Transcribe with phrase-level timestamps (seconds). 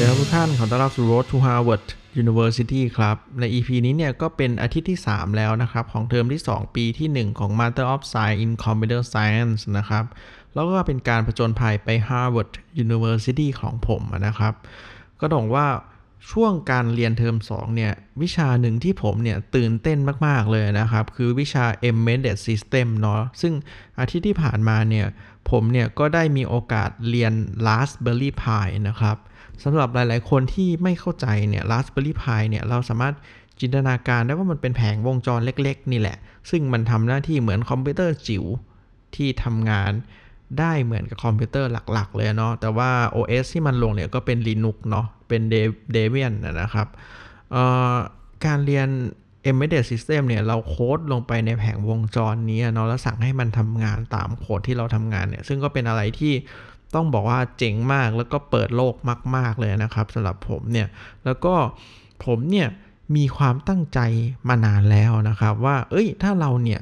[0.00, 1.84] ดีครับทุกท่านขอต้อนรับสู่ Road to Harvard
[2.22, 8.40] University ครับ ใน EP นี้เนี่ยก็เป็นอาทิตย์ที่ 3 แล้วนะครับ ของเทอมที่ 2 ปีที่ 1 ของ Master of Science
[8.44, 10.04] in Computer Science นะครับ
[10.54, 12.50] แล้วก็เป็นการผจญภัยไป Harvard
[12.84, 14.54] University ของผมนะครับ
[15.20, 15.66] ก็ต้องว่า
[16.30, 23.54] ช่วงการเรียนเทอม2เนี่ยวิชาหนึ่งที่ผมเนี่ยตื่นเต้นมาก ๆ เลยนะครับ คือวิชา Embedded System เนาะซึ่ง
[24.00, 25.06] อาทิตย์ที่ผ่านมาเนี่ย
[25.50, 27.32] ผมเนี่ยก็ได้มีโอกาสเรียน
[27.66, 29.16] Raspberry Pi นะครับ
[29.62, 33.14] สำหรับหลาย ๆ คนที่ไม่เข้าใจเนี่ย Raspberry Pi เนี่ยเราสามารถ
[33.60, 36.16] จินตนาการได้ว่ามันเป็นแผงวงจรเล็ก ๆ นี่แหละ
[36.50, 38.44] ซึ่งมันทำหน้าที่เหมือนคอมพิวเตอร์จิ๋ว
[39.14, 39.92] ที่ทำงาน
[40.58, 45.42] ได้เหมือนกับคอมพิวเตอร์หลัก ๆ เลยเนาะ แต่ว่า OS ที่มันลงเนี่ยก็เป็น Linux เนาะ เป็น
[45.94, 46.88] Debian นะครับ
[48.44, 48.88] การเรียน
[49.48, 56.34] embedded system เนี่ย เราโค้ดลงไปในแผงวงจรนี้เนาะ แล้วสั่งให้มันทำงานตามโค้ดที่เราทำงานเนี่ย ซึ่งก็เป็นอะไรที่
[56.94, 58.94] ต้องบอกว่าเจ๋งมากแล้วก็เปิดโลก
[59.36, 60.88] มาก ๆ เลยนะครับสำหรับผมเนี่ย
[61.24, 61.54] แล้วก็
[62.24, 62.68] ผมเนี่ย
[63.16, 64.00] มีความตั้งใจ
[64.48, 66.80] มานานแล้วนะครับ ว่า เอ้ย ถ้าเราเนี่ย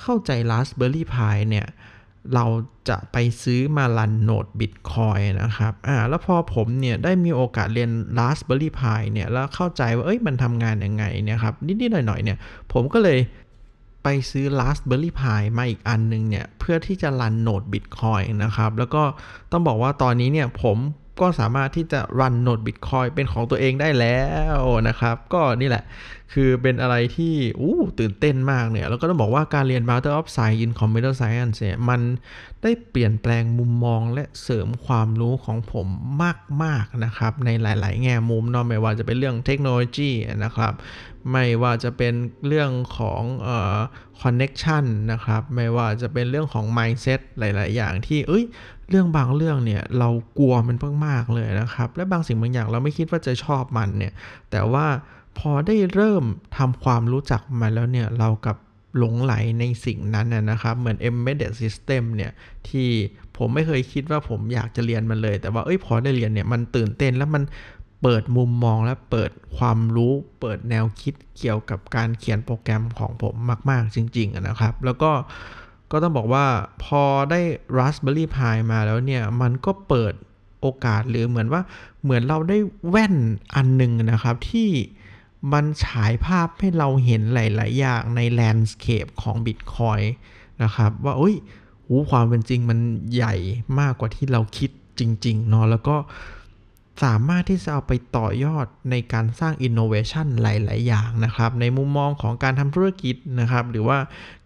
[0.00, 1.66] เข้าใจ Raspberry Pi เนี่ย
[2.34, 2.44] เรา
[2.88, 12.38] จะไปซื้อมาลันโนดบิตคอยนะครับ อ่า แล้วพอผมเนี่ยได้มีโอกาสเรียน Raspberry Pi เนี่ย แล้วเข้าใจว่า เอ้ย มันทำงานยังไงเนี่ยครับ นิด ๆ หน่อย ๆ เนี่ย
[12.72, 13.18] ผมก็เลย
[14.02, 19.02] ไปซื้อ Raspberry Pi มาอีกอันนึงเนี่ย เพื่อที่จะรันโนดบิตคอยนะครับ แล้วก็
[19.52, 20.78] ต้องบอกว่าตอนนี้เนี่ยผม
[21.20, 24.20] ก็สามารถที่จะรันโนดบิตคอยเป็นของตัวเองได้แล้
[24.56, 25.84] วนะครับ ก็นี่แหละ
[26.34, 32.00] คือเป็นอะไรที่อู้ตื่นเต้นมากเนี่ย แล้วก็ต้องบอกว่าการเรียน Master of Science in Computer Science เนี่ยมัน
[32.62, 35.86] ได้เปลี่ยนแปลงมุมมองและเสริมความรู้ของผม
[36.62, 40.10] มาก ๆ นะครับ ในหลาย ๆ แง่มุมนาะไม่ว่าจะเป็นเรื่องเทคโนโลยี
[40.44, 40.72] นะครับ
[41.32, 42.14] ไม่ว่าจะเป็น
[42.46, 43.76] เรื่องของเอ่อ
[44.22, 48.44] connection นะครับ ไม่ว่าจะเป็นเรื่องของ mindset หลาย ๆ อย่างที่เอ้ย
[48.90, 50.76] เรื่องบางเรื่องเนี่ยเรากลัวมัน
[51.06, 54.12] มากๆเลยนะครับ และบางสิ่งบางอย่างเราไม่คิดว่าจะชอบมันเนี่ย
[54.50, 54.86] แต่ว่า
[55.38, 56.24] พอได้เริ่ม
[56.56, 58.56] ทำความรู้จักมันแล้วเนี่ยเรากับ
[58.98, 62.32] หลงไหลในสิ่งนั้นนะครับ เหมือน embedded system เนี่ย
[62.68, 62.88] ที่
[63.36, 67.42] ผมไม่เคยคิดว่าผมอยากจะเรียนมันเลย แต่ว่าเอ้ยพอได้เรียนเนี่ยมันตื่นเต้นแล้วมัน
[68.02, 73.34] เปิดมุมมองและเปิดความรู้ เปิดแนวคิดเกี่ยวกับการเขียนโปรแกรมของผม
[73.70, 75.10] มาก ๆ จริง ๆ นะครับ แล้วก็
[75.92, 76.46] ก็ต้องบอกว่า
[76.84, 77.40] พอได้
[77.78, 80.14] Raspberry Pi มาแล้วเนี่ย มันก็เปิด
[80.60, 81.62] โอกาสหรือเหมือนว่า
[82.02, 82.58] เหมือนเราได้
[82.88, 83.14] แว่น
[83.54, 84.70] อันหนึ่งนะครับที่
[85.52, 90.04] มันฉายภาพให้เราเห็นหลาย ๆ อย่างในแลนด์สเคปของ Bitcoin
[90.62, 91.34] นะครับ ว่าอุ้ย
[91.86, 92.78] หูความเป็นจริงมัน
[93.14, 93.34] ใหญ่
[93.80, 95.96] มากกว่าที่เราคิดจริง ๆ เนาะแล้วก็
[97.02, 103.98] สามารถที่จะเอาไปต่อยอดในการสร้าง innovation หลาย ๆ อย่างนะครับ ในมุมมองของการทำธุรกิจนะครับ หรือว่า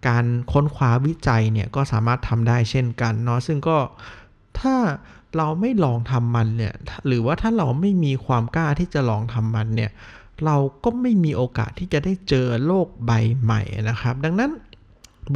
[0.09, 3.78] การค้นคว้าวิจัยเนี่ยก็สามารถทำได้เช่นกันเนาะซึ่งก็
[4.61, 4.77] ถ้า
[5.37, 6.75] เราไม่ลองทำมันเนี่ย
[7.06, 9.91] หรือว่าถ้าเราไม่มีความกล้าที่จะลองทำมันเนี่ย
[10.44, 13.12] เราก็ไม่มีโอกาสที่จะได้เจอโลกใบ
[13.43, 14.50] ใหม่นะครับ ดังนั้น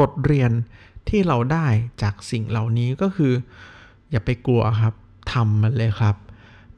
[0.01, 0.51] บทเรียน
[1.09, 1.67] ที่เราได้
[2.03, 3.33] จากสิ่งเหล่านี้ก็คือ
[4.11, 4.95] อย่าไปกลัวครับ
[5.33, 6.17] ทำมันเลยครับ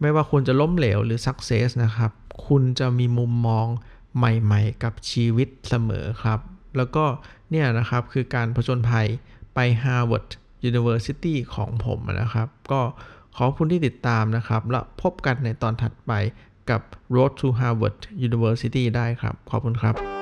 [0.01, 2.11] ไม่ว่าคุณจะล้มเหลวหรือ success นะครับ
[2.47, 3.67] คุณจะมีมุมมอง
[4.17, 6.41] ใหม่ๆ กับชีวิตเสมอครับ
[6.77, 7.05] แล้วก็
[7.51, 9.07] เนี่ยนะครับคือการผจญภัย
[9.55, 10.29] ไป Harvard
[10.69, 12.81] University ของผมนะครับ ก็
[13.37, 16.13] ขอบคุณที่ติดตามนะครับ แล้วพบกันในตอนถัดไป
[16.71, 16.83] กับ
[17.15, 20.16] Road to Harvard University ได้ครับ ขอบคุณครับ